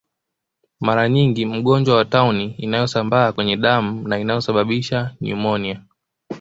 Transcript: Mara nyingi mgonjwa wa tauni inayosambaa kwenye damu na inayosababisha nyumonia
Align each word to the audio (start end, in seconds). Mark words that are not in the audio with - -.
Mara 0.79 1.09
nyingi 1.09 1.45
mgonjwa 1.45 1.95
wa 1.95 2.05
tauni 2.05 2.55
inayosambaa 2.57 3.31
kwenye 3.31 3.57
damu 3.57 4.07
na 4.07 4.19
inayosababisha 4.19 5.15
nyumonia 5.21 5.81